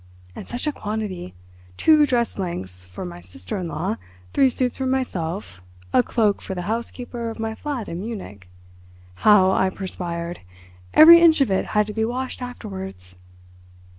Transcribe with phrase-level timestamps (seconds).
[0.35, 1.35] And such a quantity:
[1.77, 3.97] two dress lengths for my sister in law,
[4.33, 5.61] three suits for myself,
[5.93, 8.49] a cloak for the housekeeper of my flat in Munich.
[9.17, 10.39] How I perspired!
[10.95, 13.15] Every inch of it had to be washed afterwards."